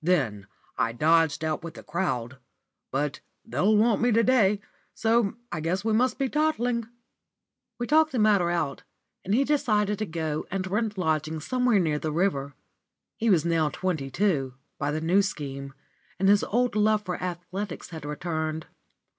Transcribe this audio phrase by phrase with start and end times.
[0.03, 0.47] Then
[0.79, 2.39] I dodged out with the crowd.
[2.89, 4.59] But they'll want me to day,
[4.95, 6.87] so I guess we must be toddling."
[7.77, 8.81] We talked the matter out,
[9.23, 12.55] and he decided to go and rent lodgings somewhere near the river.
[13.17, 15.71] He was now twenty two, by the New Scheme,
[16.17, 18.65] and his old love for athletics had returned.